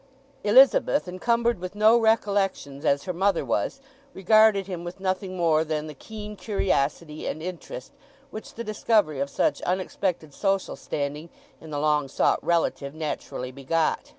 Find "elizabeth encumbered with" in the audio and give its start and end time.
0.43-1.75